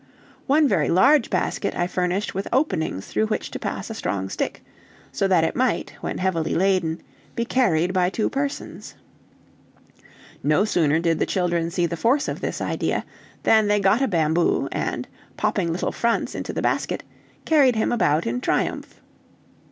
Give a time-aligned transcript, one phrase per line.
[0.47, 4.63] One very large basket I furnished with openings through which to pass a strong stick,
[5.11, 7.03] so that it might, when heavily laden,
[7.35, 8.95] be carried by two persons.
[10.41, 13.05] No sooner did the children see the force of this idea,
[13.43, 17.03] than they got a bamboo, and popping little Franz into the basket,
[17.45, 19.01] carried him about in triumph.